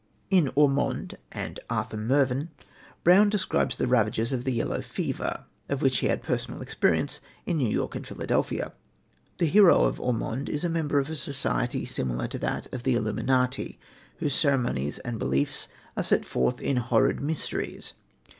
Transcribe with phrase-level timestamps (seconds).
[0.31, 2.49] In Ormond and Arthur Mervyn,
[3.03, 7.57] Brown describes the ravages of the yellow fever, of which he had personal experience in
[7.59, 8.73] New York and Philadelphia.
[9.37, 12.95] The hero of Ormond is a member of a society similar to that of the
[12.95, 13.79] Illuminati,
[14.17, 17.93] whose ceremonies and beliefs are set forth in Horrid Mysteries (1796).